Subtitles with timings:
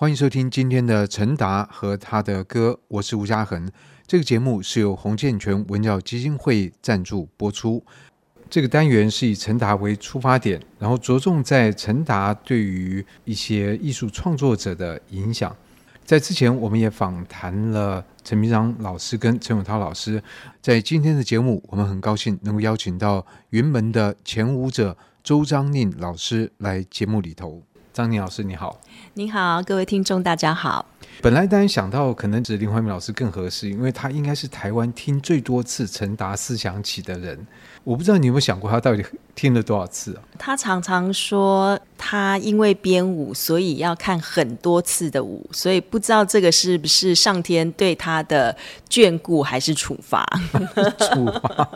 [0.00, 3.70] 欢迎收听今天的陈达和他的歌，我是吴嘉恒。
[4.06, 7.84] 这个节目是由洪建全文教基金会赞助播出。
[8.48, 15.54] 这个单元是以陈达为出发点，然后着重在陈达对于一些艺术创作者的影响。
[16.06, 20.22] 在之前，我们也访谈了陈明章老师跟陈永涛老师。
[20.62, 27.62] 在今天的节目，我们很高兴能够邀请到云门的前舞者周章宁老师来节目里头。
[27.92, 28.80] 章宁老师，你好！
[29.14, 30.86] 你好，各位听众，大家好。
[31.20, 37.46] 本来当然想到可能只林怀民老师更合适，因为他应该是台湾听最多次陈达思想起的人。
[37.82, 40.22] 我不知道你有没有想过，他到底听了多少次啊？
[40.38, 48.56] 他常常说，他因为编舞，所以要看很多次的舞，所以不知道这个是不是上天对他的
[48.88, 50.24] 眷顾，还是处罚？
[51.12, 51.68] 处罚？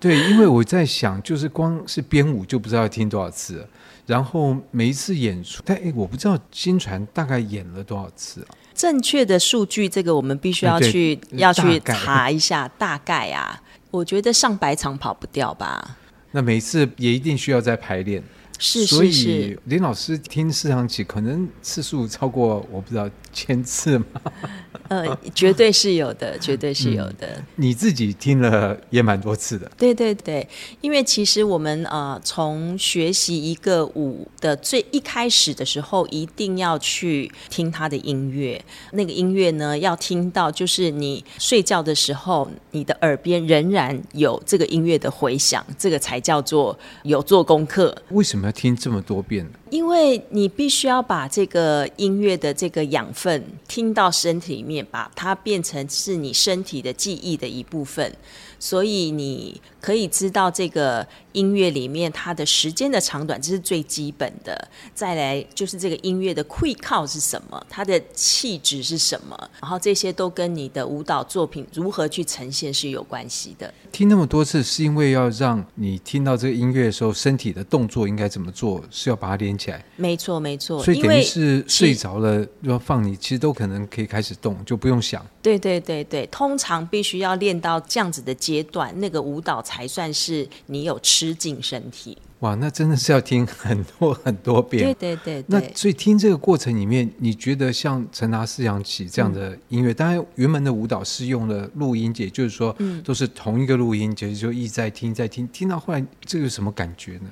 [0.00, 3.68] 对，因为我在想，就是光是编舞就不知道要听多少次了。
[4.06, 8.48] 然后每一次演出，但诶，我不知道新传大概演了多少次啊？
[8.74, 15.98] 正确的数据，这个我们必须要去要去查一下，大概啊，我觉得上百场跑不掉吧。
[16.32, 18.22] 那每次也一定需要再排练，
[18.62, 24.04] 所以林老师听思想起，可能次数超过我不知道千次吗？
[24.88, 27.26] 呃，绝对是有的，绝对是有的。
[27.36, 29.70] 嗯，你自己听了也蛮多次的。
[29.76, 30.46] 对对对，
[30.80, 38.62] 因为其实我们呃，从学习一个舞的最一开始的时候，一定要去听他的音乐。
[38.92, 47.96] 那个音乐呢，要听到就是你睡觉的时候，你的耳边仍然有这个音乐的回响，这个才叫做有做功课。
[48.10, 49.46] 为什么听这么多遍？
[49.70, 58.14] 因为你必须要把这个音乐的这个养分听到身体里面，把它变成是你身体的记忆的一部分。
[58.58, 64.68] 所以你可以知道这个音乐里面它的时间的长短，这是最基本的。
[64.94, 73.74] 再来就是这个音乐的溃靠是什么，它的气质是什么，然后这些都跟你的舞蹈作品如何去呈现是有关系的。
[73.90, 79.84] 听那么多次，是因为要让你听到这个音乐的时候，身体的动作应该怎么做，是要把它连起来。
[79.96, 80.80] 没错，没错。
[80.82, 85.26] 所以等于是睡着了要放你，其实都可能可以开始动，就不用想。
[85.42, 92.18] 对对对对，通常必须要练到这样子的阶段，那个舞蹈才算是你有吃进身体。
[92.40, 94.84] 哇，那真的是要听很多很多遍。
[94.84, 95.44] 对对对对。
[95.46, 107.30] 那所以听这个过程里面，你觉得像陈达思想起这样的音乐，嗯、当然原本的舞蹈是用了录音，也就是说，都是同一个录音，就是就一直在听，在听，听到后来，这个有什么感觉呢？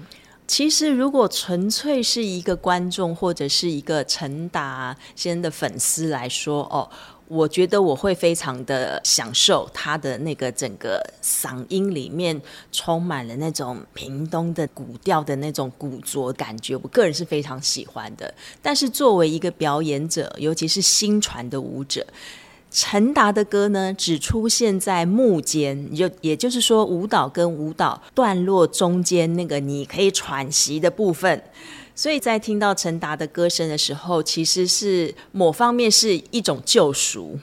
[0.50, 6.90] 其实，如果纯粹是一个观众或者是一个陈达先生的粉丝来说，哦。
[7.28, 18.34] 我觉得我会非常的享受他的那个整个嗓音里面充满了那种屏东的古调的那种古拙感觉，我个人是非常喜欢的。
[18.60, 22.04] 但是作为一个表演者，尤其是新传的舞者，
[22.70, 31.42] 陈达的歌呢，只出现在幕间，就也就是说舞蹈跟舞蹈段落中间那个你可以喘息的部分。
[31.96, 37.38] 所以在听到陈达的歌声的时候，其实是某方面是一种救赎。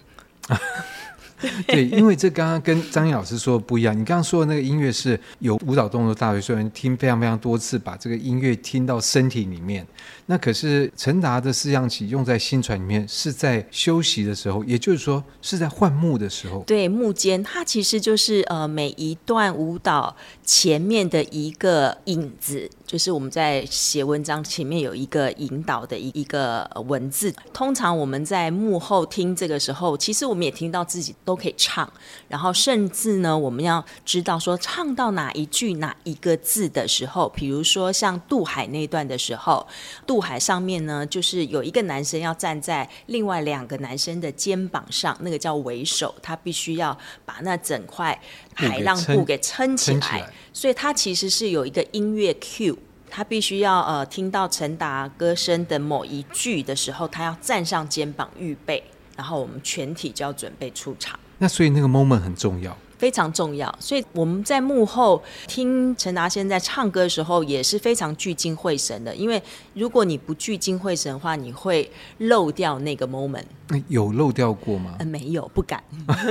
[1.67, 3.93] 对，因为这刚刚跟章宁老师说的不一样。
[3.93, 9.85] 你刚刚说的那个音乐是有舞蹈动作大学，虽然听非常非常多次，把这个音乐听到身体里面。
[10.25, 16.63] 那可是陈达的思想起用在新传里面，是在休息的时候，也就是说是在换幕的时候。
[16.67, 22.69] 对，幕间它其实就是呃每一段舞蹈前面的一个影子。
[22.85, 31.91] 就是我们在写文章前面有一个引导的一一个文字，通常我们在幕后听这个时候，其实我们也听到自己都可以唱，
[32.29, 39.67] 然后甚至呢，我们要知道说唱到哪一句哪一个字的时候，比如说像渡海那一段的时候，
[40.05, 48.17] 渡海上面呢，就是有一个男生要站在另外两个男生的肩膀上，那个叫为首，他必须要把那整块
[48.53, 52.77] 海浪布给撑起来，撑起来，所以他其实是有一个音乐 cue。
[53.09, 58.81] 他必须要呃听到陈达歌声的某一句的时候，他要站上肩膀预备，
[59.15, 61.17] 然后我们全体就要准备出场。
[61.37, 62.75] 那所以那个 moment 很重要。
[62.97, 69.15] 非常重要，所以我们在幕后听陈达先生在唱歌的时候也是非常聚精会神的。
[69.15, 69.39] 因为
[69.75, 71.87] 如果你不聚精会神的话，你会
[72.17, 73.43] 漏掉那个 moment。
[73.87, 74.95] 有漏掉过吗？
[74.97, 75.83] 呃，没有，不敢。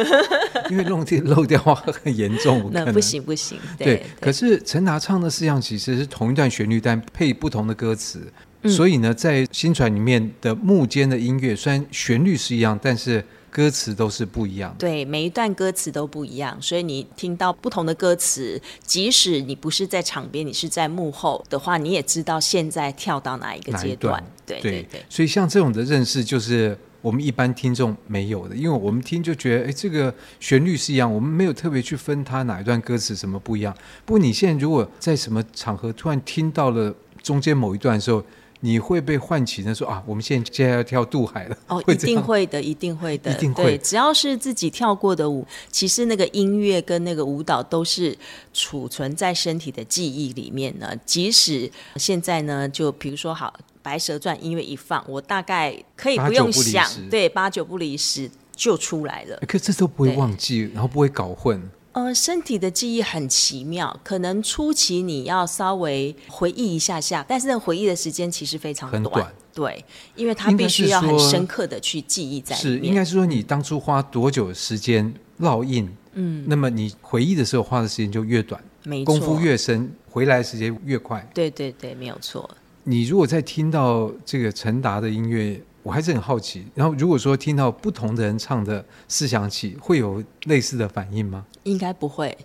[0.68, 1.72] 因为漏掉漏掉话
[2.02, 2.68] 很严重。
[2.72, 3.56] 那不行不行。
[3.78, 8.26] 对，对，可是陈达唱的思想其实是同一段旋律，但配不同的歌词。
[8.62, 13.24] 嗯、所以呢，在新传里面的幕间的音乐，虽然旋律是一样，但是。
[13.56, 14.76] 歌词都是不一样。
[14.78, 24.22] 对，每一段歌词都不一样，所以你听到不同的歌词，即使你不是在场边，你是在幕后的话，你也知道现在跳到哪一个阶段。
[24.44, 33.74] 对对对，所以像这种的认识，就是我们一般听众没有的，因为我们听就觉得，哎，这个旋律是一样，我们没有特别去分它哪一段歌词什么不一样。
[34.04, 38.22] 不过你现在如果在什么场合突然听到了中间某一段的时候，
[38.60, 41.56] 你会被唤起的说啊，我们现在现在要跳渡海了。
[41.68, 43.64] 哦， 一定会的，一定会的，一定会。
[43.64, 48.16] 对，只要是自己跳过的舞，其实那个音乐跟那个舞蹈都是
[48.52, 50.92] 储存在身体的记忆里面呢。
[51.04, 53.52] 即使现在呢，就比如说好。
[53.88, 59.40] 《白蛇传》音乐一放，我大概可以不用想，对，八九不离十就出来了。
[59.46, 61.62] 可这都不会忘记，然后不会搞混。
[61.96, 69.82] 呃，身体的记忆很奇妙，可能初期你要稍微回忆一下下，但是那回忆的时间其实非常短，短对，
[70.14, 72.78] 因为他必须要很深刻的去记忆在里面。
[72.82, 75.10] 是，应该是说你当初花多久时间
[75.40, 81.26] 烙印，嗯，那么你回忆的时候花的时间就越短，没错，功夫越深，回来的时间越快。
[81.32, 82.46] 对对对，没有错。
[82.84, 86.66] 你如果在听到这个陈达的音乐，我还是很好奇。
[86.74, 91.46] 然后如果说听到不同的人唱的《思想起》，会有类似的反应吗？
[91.62, 92.36] 应该不会，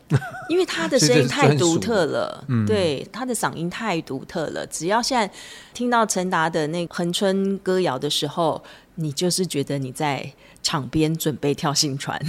[0.47, 2.43] 因为他的声音太独特了。
[2.49, 4.63] 嗯，对，他的嗓音太独特了。
[4.67, 5.33] 只要现在
[5.73, 8.63] 听到陈达的那恒春歌谣的时候，
[8.95, 12.19] 你就是觉得你在场边准备跳薪传。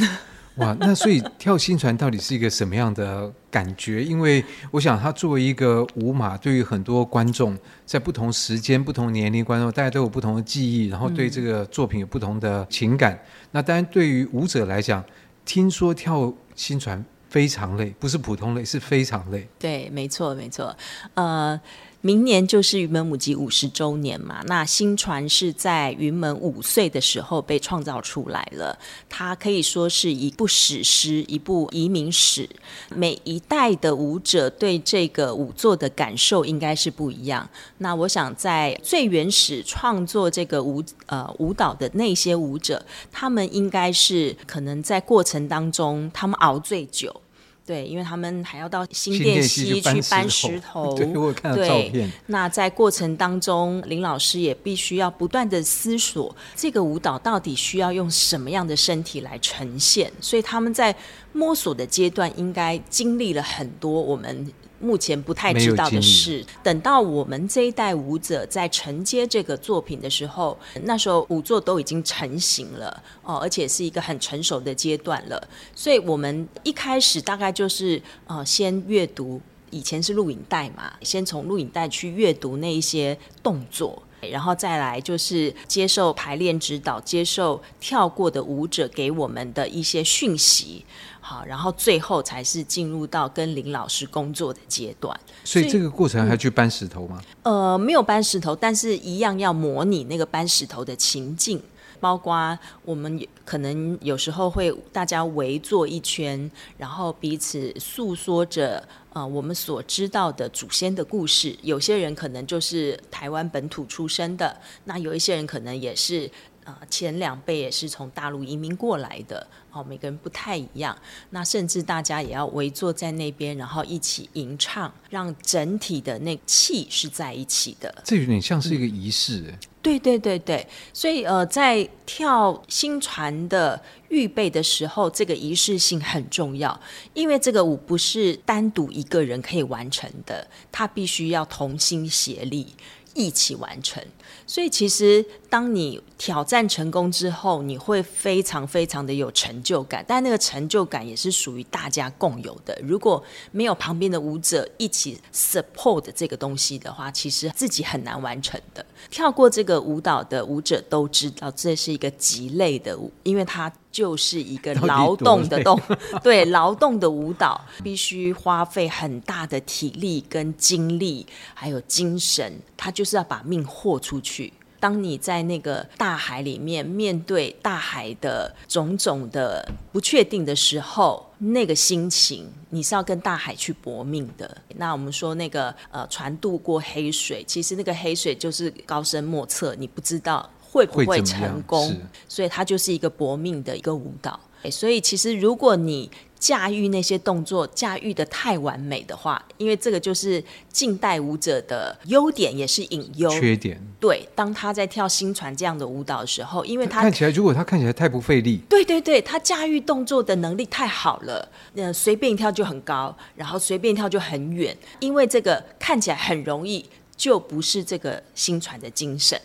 [0.57, 4.05] 哇，那所以跳新船到底是一个什么样的感觉？
[4.05, 7.57] 因为我想，他作为一个舞马，对于很多观众，
[7.87, 13.15] 在不同时间、不同年龄观众，大家都有不同的记忆，然后对这个作品有不同的情感。
[13.15, 13.21] 嗯、
[13.53, 15.03] 那当然，对于舞者来讲，
[15.45, 19.49] 听说跳新船非常累，不是普通累，是非常累。
[19.59, 20.77] 对，没错，没错，
[21.15, 21.59] 呃。
[22.05, 28.77] 明年就是云门舞集五十周年嘛，那新传是在云门五岁的时候被创造出来了，
[29.09, 32.51] 它可以说是一部史诗，一部移民史。
[32.93, 37.49] 每一代的舞者对这个舞作的感受应该是不一样。
[37.79, 47.22] 那我想在最原始创作这个舞呃舞蹈的那些舞者，他们应该是可能在过程当中他们熬最久。
[47.65, 50.95] 对，因为他们还要到新店溪去搬石头。
[50.99, 51.93] 对，我看到照片。
[51.93, 60.95] 对，那在过程当中，林老师也必须要不断的思索这个舞蹈到底需要用什么样的身体来呈现，所以他们在
[61.33, 64.53] 摸索的阶段，应该经历了很多我们。
[64.83, 75.49] 目前不太知道的是，等到我们这一代舞者在承接这个作品的时候，那时候舞作都已经成型了哦，而且是一个很成熟的阶段了。
[75.75, 79.41] 所以我们一开始大概就是呃，先阅读，
[79.71, 90.85] 以前是录影带嘛，先从录影带去阅读那一些动作，然后再来就是接受排练指导，接受跳过的舞者给我们的一些讯息。
[91.21, 95.19] 好，然后最后才是进入到跟林老师工作的阶段。
[95.45, 97.23] 所以这个过程还去搬石头吗？
[97.45, 101.63] 呃，没有搬石头，但是一样要模拟那个搬石头的情境，
[102.01, 111.57] 包括我们可能有时候会大家围坐一圈，然后彼此诉说着呃我们所知道的祖先的故事。
[111.63, 116.31] 有些人可能就是台湾本土出生的，那有一些人可能也是。
[116.65, 120.97] 啊、呃，前两辈也是从大陆移民过来的，哦，每个人不太一样。
[121.31, 127.93] 那甚至大家也要围坐在那边，然后一起吟唱，让整体的那气是在一起的。
[128.05, 130.67] 这有点像是一个仪式，嗯，对对对对。
[130.95, 136.81] 所以呃，在跳新船的预备的时候，这个仪式性很重要，
[137.13, 142.69] 因为这个舞不是单独一个人可以完成的，他必须要同心协力。
[143.15, 144.03] 一起完成，
[144.47, 152.79] 所以其实当你挑战成功之后，你会非常非常的有成就感，但那个成就感也是属于大家共有的。
[152.83, 158.85] 如果没有旁边的舞者一起 support 这个东西的话，其实自己很难完成的。
[159.11, 163.73] 跳过这个舞蹈的舞者都知道，这是一个极累的舞，因为它。
[163.93, 165.79] 就是一个劳动的动，
[166.25, 174.53] 对，劳动的舞蹈必须花费很大的体力跟精力，还有精神，他就是要把命豁出去。
[174.81, 184.57] 当你在那个大海里面，面对大海的种种的不确定的时候，那个心情，你是要跟大海去搏命的。
[184.77, 190.49] 那我们说那个呃，船渡过黑水，其实那个黑水就是高深莫测，你不知道。
[190.61, 191.95] 会不会成功？
[192.27, 194.41] 所以它就是一个搏命的一个舞蹈。
[194.71, 200.43] 所以其实如果你驾驭那些动作驾驭的太完美的话，因为这个就是
[200.73, 203.31] 近代舞者的优点，也是隐忧。
[203.31, 203.81] 缺点。
[204.01, 216.85] 对，当他在跳新传这样的舞蹈的时候，因为他，他看起来，如果他看起来太不费力，对对对，他驾驭动作的能力太好了，呃，随便一跳就很高，然后随便一跳就很远，因为这个看起来很容易，
[217.17, 219.41] 就不是这个新传的精神。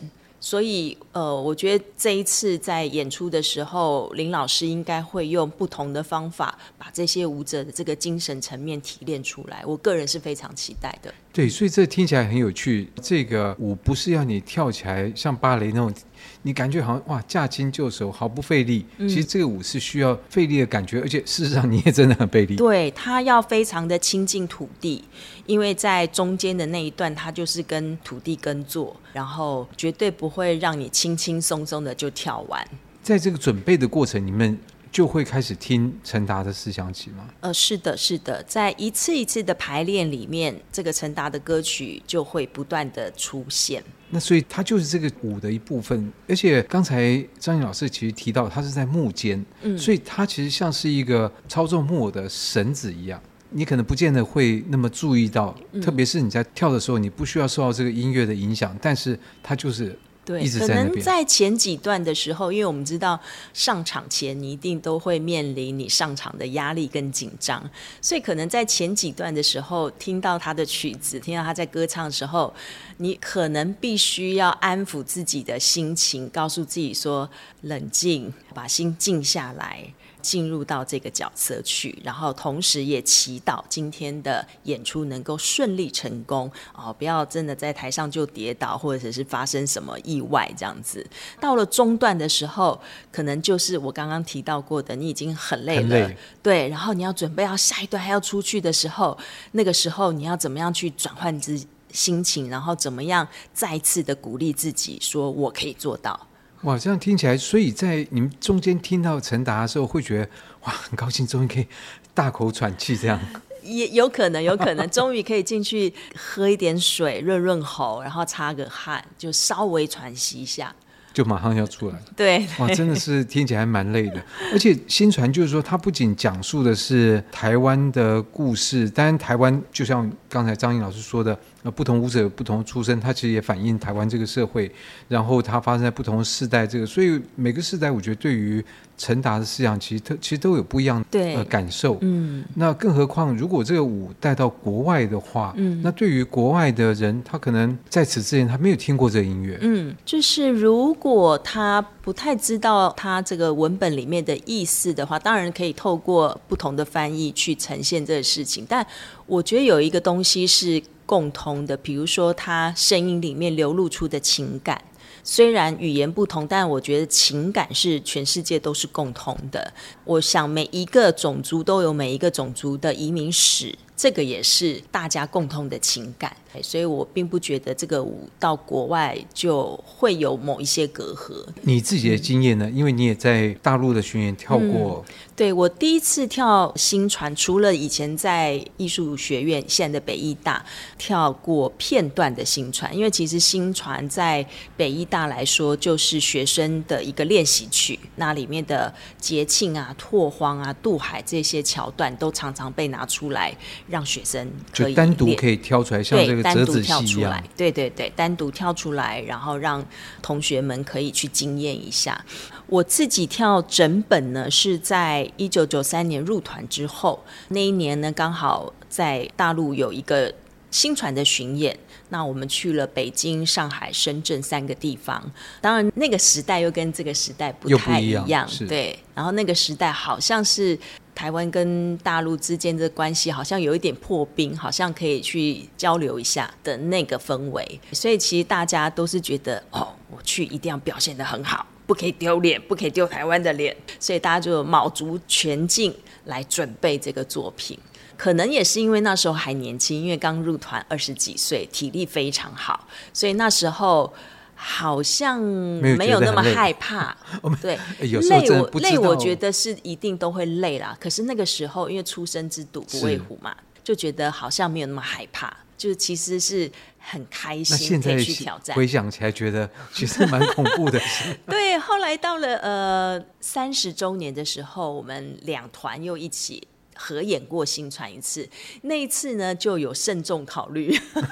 [0.50, 9.62] 所以，呃，我觉得这一次在演出的时候，林老师应该会用不同的方法，把这些舞者的这个精神层面提炼出来。
[9.66, 11.14] 我个人是非常期待的。
[11.38, 12.90] 对，所以这听起来很有趣。
[13.00, 15.94] 这个舞不是要你跳起来像芭蕾那种。
[16.42, 18.84] 你感觉好像哇，驾轻就熟，毫不费力。
[18.98, 19.08] 嗯。
[19.08, 22.56] 其实这个舞是需要费力的感觉，而且事实上你也真的很费力。
[22.56, 25.04] 对，它要非常的亲近土地，
[25.46, 32.68] 因为在中间的那一段，它就是跟土地耕作，然后绝对不会让你轻轻松松的就跳完。
[33.04, 34.58] 在这个准备的过程，你们
[34.98, 37.30] 就会开始听陈达的思想曲吗？
[37.42, 43.84] 呃，是的，是的，在一次一次的排练里面，这个陈达的歌曲就会不断的出现。
[44.10, 59.96] 那所以它就是这个舞的一部分，而且刚才张颖老师其实提到，它是在幕间，嗯，所以它其实像是一个操纵木偶的绳子一样，你可能不见得会那么注意到，嗯，特别是你在跳的时候，你不需要受到这个音乐的影响，但是它就是。
[60.28, 63.18] 对，可能在前几段的时候，因为我们知道
[63.54, 67.64] 上场前你一定都会面临你上场的压力跟紧张，
[68.02, 72.54] 所以可能在前几段的时候，听到他的曲子，听到他在歌唱的时候，
[72.98, 77.30] 你可能必须要安抚自己的心情，告诉自己说
[77.62, 79.94] 冷静，把心静下来。
[80.28, 91.06] 进入到这个角色去，然后同时也祈祷今天的演出能够顺利成功哦，不要真的在台上就跌倒，或者是发生什么意外这样子。
[91.40, 92.78] 到了中段的时候，
[93.10, 99.18] 可能就是我刚刚提到过的，你已经很累了，累，对，然后你要准备要下一段还要出去的时候，
[99.54, 101.58] 那个时候你要怎么样去转换自
[101.94, 106.27] 心情，然后怎么样再次的鼓励自己，说我可以做到。
[106.64, 110.30] 哇，这样听起来，所以在你们中间听到陈达的时候，会觉得
[110.64, 111.68] 哇，很高兴，终于可以
[112.16, 113.20] 大口喘气，这样
[113.62, 120.74] 也有可能，有可能 终于可以进去喝一点水，润润喉，然后擦个汗，就稍微喘息一下，
[121.14, 121.96] 就马上要出来。
[122.16, 124.24] 对，对，哇，真的是听起来还蛮累的。
[124.52, 131.38] 而且新传就是说，它不仅讲述的是台湾的故事，当然台湾就像刚才张颖老师说的。
[131.72, 134.72] 不同舞者不同出身，它其实也反映台湾这个社会，
[135.08, 138.64] 然后它发生在不同的世代，这个所以每个世代，我觉得对于
[138.98, 141.98] 陈达的思想，其实都其实都有不一样的感受。
[142.02, 149.58] 嗯，那更何况如果这个舞带到国外的话，嗯，那对于国外的人，他可能在此之前他没有听过这个音乐。
[149.62, 158.66] 嗯，就是如果他不太知道他这个文本里面的意思的话，当然可以透过不同的翻译去呈现这个事情。
[158.68, 158.86] 但
[159.26, 160.82] 我觉得有一个东西是。
[161.08, 164.80] 共通的，比如说他声音里面流露出的情感，
[165.24, 169.74] 虽然语言不同，但我觉得情感是全世界都是共通的。
[170.04, 173.76] 我想每一个种族都有每一个种族的移民史。
[173.98, 181.44] 这个也是大家共通的情感，所以我并不觉得这个舞到国外就会有某一些隔阂。
[181.64, 182.70] 你自己的经验呢？
[182.70, 185.04] 嗯、因为你也在大陆的巡演跳过。
[185.08, 190.64] 嗯、对，我第一次跳新传，除了以前在艺术学院，现在的北艺大
[191.00, 203.52] 跳过片段的新传，因为其实新传在北艺大来说就是学生的一个练习曲，那里面的节庆啊、拓荒啊、渡海这些桥段都常常被拿出来。
[203.90, 207.44] 让学生可以单独可以挑出来，像这个折子戏一样。
[207.56, 209.84] 对对对，单独跳出来，然后让
[210.22, 212.24] 同学们可以去经验一下。
[212.68, 220.34] 我自己跳整本呢，是在一九九三年入团之后，那一年呢，刚好在大陆有一个
[220.70, 221.78] 新传的巡演，
[222.10, 225.32] 那我们去了北京、上海、深圳三个地方。
[225.62, 229.00] 当然，那个时代又跟这个时代不太一样，一样对。
[229.16, 230.78] 然后那个时代好像是。
[231.18, 245.92] 台湾跟大陆之间的关系好像有一点破冰，好像可以去交流一下的那个氛围，所以其实大家都是觉得哦，我去一定要表现得很好，不可以丢脸，不可以丢台湾的脸，所以大家就卯足全劲
[246.26, 247.80] 来准备这个作品。
[248.16, 254.14] 可能也是因为那时候还年轻，因为刚入团二十几岁，体力非常好，所以那时候。
[254.60, 257.16] 好像没有那么害怕，
[257.62, 260.98] 对，累我累，我觉得是一定都会累啦。
[261.00, 268.76] 可是那个时候，因为初生之犊不畏虎嘛，就觉得好像没有那么害怕，就其实是很开心可以去挑战。
[268.76, 271.00] 回想起来，觉得其实蛮恐怖的。
[271.48, 272.18] 对，后来。
[272.20, 278.50] 到了呃三十周年的时候，我们两团又一起合演过新传一次。
[278.82, 280.92] 那一次呢，就有慎重考虑，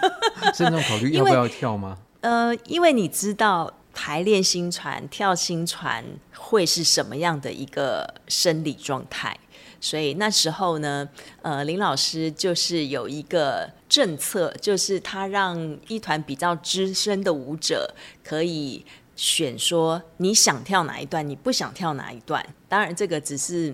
[0.54, 1.98] 慎重考虑要不要跳吗？
[2.26, 6.04] 呃，因为你知道排练新船、跳新船
[6.34, 9.38] 会是什么样的一个生理状态。
[9.80, 11.08] 所以那时候呢，
[11.44, 18.84] 呃，林老师就是有一个政策，就是他让一团比较资深的舞者可以
[19.16, 22.46] 选说你想跳哪一段，你不想跳哪一段。
[22.68, 23.74] 当然，这个只是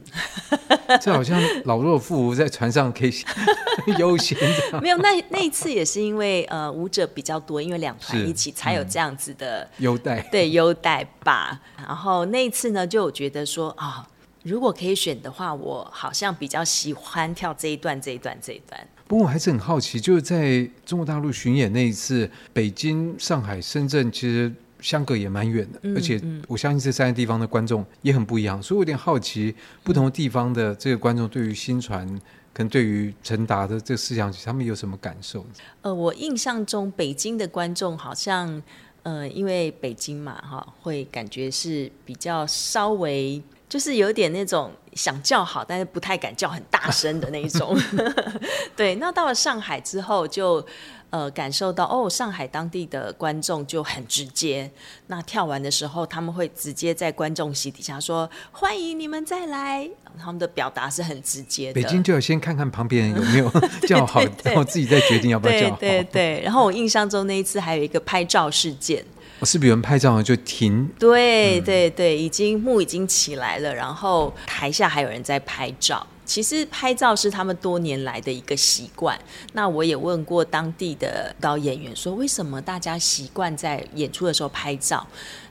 [1.01, 3.11] 这好像老弱妇孺在船上可以
[3.97, 4.37] 优先
[4.81, 11.59] 没有，那那一次也是因为呃舞者比较多，因为两团一起才有这样子的优待，对优待吧。
[11.77, 14.07] 然后那一次呢，就觉得说啊。
[14.43, 18.87] 如果可以选的话，我好像比较喜欢跳这一段、这一段、这一段。
[19.07, 32.05] 不过我还是很好奇，就是在中国大陆巡演那一次，北京、上海、深圳，其实相隔也蛮远的，嗯、而且我相信这三个地方的观众也很不一样，所以我有点好奇，不同地方的这个观众对于新传，
[32.53, 35.45] 可能对于陈达的这个思想，他们有什么感受？
[35.83, 38.61] 呃，我印象中北京的观众好像，
[39.03, 43.41] 呃，因为北京嘛，哈，会感觉是比较稍微。
[43.71, 47.73] 就是有点那种想叫好，但是不太敢叫很大声的那一种。
[48.75, 50.67] 对，那到了上海之后就，就
[51.11, 54.69] 呃感受到哦，上海当地的观众就很直接。
[55.07, 61.81] 那跳完的时候，他们会直接在观众席底下说：“欢迎你们再来。”他们的表达是很直接的。
[61.81, 63.49] 北京就要先看看旁边人有没有
[63.87, 65.77] 叫好，然后自己再决定要不要叫好。
[65.77, 66.41] 对对对。
[66.43, 69.05] 然后我印象中那一次还有一个拍照事件。
[69.41, 70.87] 我是不是有人拍照就停？
[70.99, 76.05] 对对对，已经幕已经起来了，然后台下还有人在拍照。
[76.23, 79.19] 其实拍照是他们多年来的一个习惯。
[79.53, 85.05] 那我也问过当地的导演员说，为什么大家习惯在演出的时候拍照？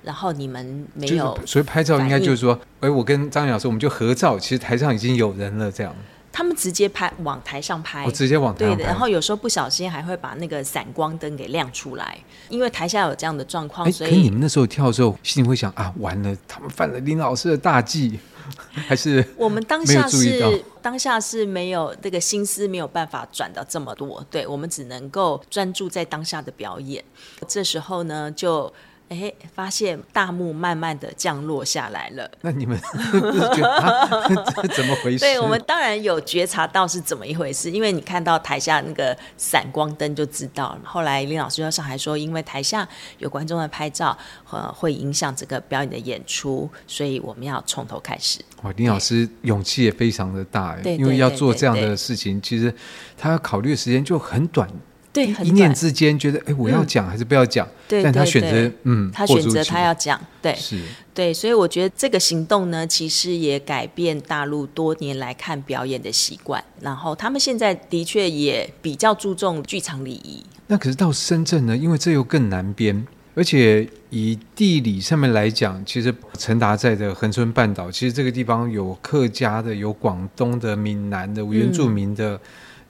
[0.05, 1.37] 然后你们没有？
[1.45, 4.39] 所以拍照应该就是说，哎，我跟张宇老师我们就合照。
[4.39, 5.93] 其实台上已经有人了，这样。
[6.33, 8.77] 他们直接拍往台上拍，我直接往台上拍。
[8.77, 12.19] 对的，然后有时候不小心还会把那个闪光灯给亮出来，
[12.49, 13.91] 因为台下有这样的状况。
[13.91, 18.19] 所以，你们那时候跳的时候，心里会想啊，完了，他们犯了林老师的大忌，
[18.73, 27.05] 还是我们当下是当下是没有这个心思，没有办法转到这么多，对，我们只能够专注在当下的表演。
[27.49, 28.73] 这时候呢，就。
[29.11, 32.31] 哎，发现大幕慢慢的降落下来了。
[32.43, 32.79] 那你们
[33.13, 34.09] 觉得、啊、
[34.73, 35.19] 怎么回事？
[35.19, 40.81] 对，我们当然有觉察到是怎么一回事，因为你看到台下那个闪光灯就知道了。
[40.85, 44.17] 后来林老师要上来说，因为台下有观众在拍照，
[44.49, 48.39] 呃，会影响整个表演的演出，所以我们要从头开始。
[48.63, 52.73] 哇，林老师勇气也非常的大，哎，因为要做这样的事情，其实
[53.19, 54.71] 他要考虑的时间就很短。
[55.13, 57.67] 对，一念之间觉得，哎，我要讲还是不要讲？
[57.89, 60.81] 对，但他选择，嗯，他选择他要讲，对，是，
[61.13, 70.45] 对，所以我觉得这个行动呢，其实也改变大陆多年来看表演的习惯，然后他们现在的确也比较注重剧场礼仪。
[70.69, 82.37] 那可是到深圳呢，因为这又更南边，而且以地理上面来讲，其实陈达在的恒春半岛，其实这个地方有客家的，有广东的、闽南的、原住民的。
[82.37, 82.41] 嗯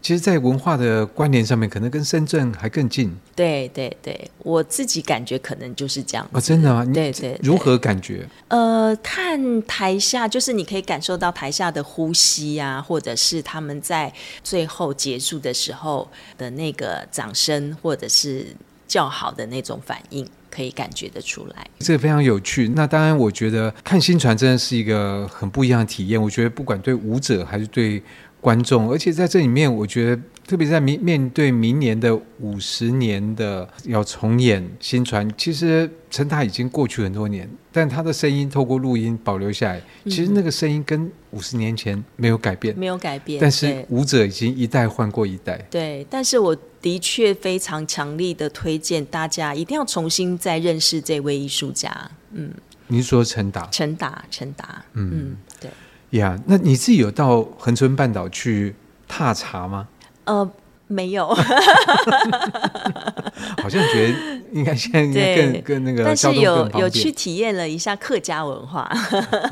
[0.02, 3.14] 其实，在文化的关联上面，可能跟深圳还更近。
[3.36, 6.26] 对对对，我自己感觉可能就是这样。
[6.32, 6.84] 哦，真的吗？
[6.86, 7.40] 对，对对。
[7.42, 8.26] 如何感觉？
[8.48, 16.08] 呃，看台下，就是你可以感受到台下的呼吸啊，或者是他们在最后结束的时候
[16.38, 18.46] 的那个掌声，或者是
[18.88, 21.66] 叫好的那种反应，可以感觉得出来。
[21.78, 22.68] 这个非常有趣。
[22.68, 26.20] 那当然，我觉得看新传真的是一个很不一样的体验。
[26.20, 28.02] 我觉得不管对舞者还是对
[28.40, 43.38] 观众，而且在这里面，我觉得特别在明面对明年的五十年的要重演新传，其实陈达已经过去很多年，但他的声音透过录音保留下来，其实那个声音跟五十年前没有改变，没有改变。
[43.40, 45.58] 但是舞者已经一代换过一代。
[45.70, 52.10] 对，但是我的确非常强力的推荐大家一定要重新再认识这位艺术家。
[52.32, 52.52] 嗯，
[52.88, 53.68] 您说陈达？
[53.70, 54.82] 陈达，陈达。
[54.94, 55.70] 嗯嗯，对。
[56.18, 58.74] 呀，yeah, 那你自己有到恒春半岛去
[59.06, 59.86] 踏查吗？
[60.24, 60.50] 呃，
[60.92, 61.28] 没有，
[63.62, 64.14] 好像觉得
[64.50, 68.90] 应该现在应该更更那个，但是有有去体验了一下客家文化。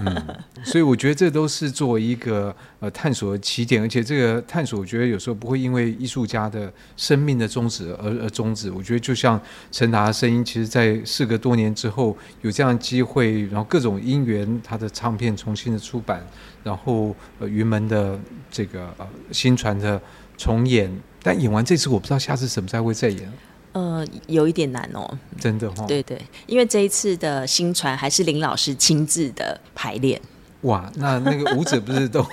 [0.04, 0.20] 嗯，
[0.64, 8.68] 所以我觉得这都是作为一个呃探索的起点，而且这个探索，我觉得有时候不会因为艺术家的生命的终止而而终止。
[8.72, 16.26] 我觉得就像陈达的声音，其实在事隔多年之后有这样的机会，然后各种因缘，他的唱片重新的出版。
[16.64, 18.18] 然后，呃，云门的
[18.50, 20.02] 这个呃新传的
[20.36, 20.90] 重演，
[21.22, 23.32] 但演完这次，我不知道下次什么时候会再演。
[23.72, 25.86] 呃，有一点难哦，真的哈、哦。
[25.86, 30.20] 对对，因为这一次的新传还是林老师亲自的排练。
[30.62, 32.24] 哇，那那个舞者不是都？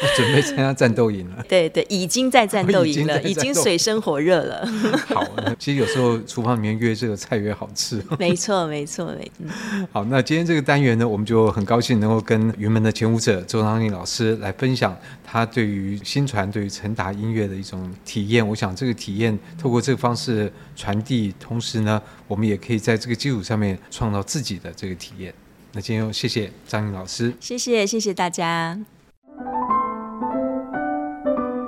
[0.16, 4.66] 准备参加战斗营了， 对对，已经在战斗营了， 已经水深火热了。
[5.06, 5.26] 好，
[5.58, 8.02] 其实有时候厨房里面越热，菜越好吃。
[8.18, 9.86] 没错，没错，没错。
[9.92, 18.46] 好，那今天这个单元呢，我们就很高兴能够跟云门的前舞者周昌宁老师来分享他对于新传、对于陈达音乐的一种体验。
[18.46, 25.34] 我想这个体验透过这个方式传递，同时呢，我们也可以在这个基础上面创造自己的这个体验。
[25.72, 28.97] 那今天又谢谢张颖老师，谢谢，谢谢大家。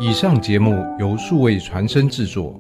[0.03, 2.59] 以上节目由数位传声制作。